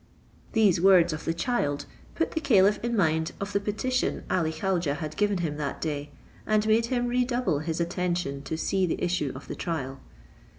These 0.53 0.81
words 0.81 1.13
of 1.13 1.25
the 1.25 1.33
child 1.35 1.85
put 2.15 2.31
the 2.31 2.41
caliph 2.41 2.83
in 2.83 2.95
mind 2.95 3.33
of 3.39 3.53
the 3.53 3.59
petition 3.59 4.23
Ali 4.31 4.51
Khaujeh 4.51 4.95
had 4.97 5.15
given 5.15 5.37
him 5.45 5.57
that 5.57 5.79
day, 5.79 6.09
and 6.47 6.65
made 6.65 6.87
him 6.87 7.05
redouble 7.05 7.59
his 7.59 7.79
attention 7.79 8.41
to 8.45 8.57
see 8.57 8.87
the 8.87 8.99
issue 8.99 9.31
of 9.35 9.47
the 9.47 9.53
trial. 9.53 9.99